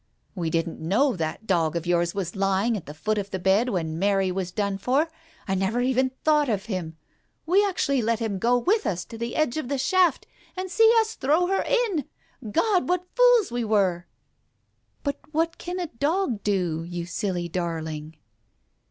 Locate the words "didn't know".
0.49-1.15